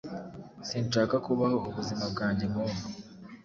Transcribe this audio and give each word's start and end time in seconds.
Sinshaka 0.67 1.15
kubaho 1.25 1.57
ubuzima 1.69 2.03
bwanjye 2.11 2.45
nkubu. 2.51 2.79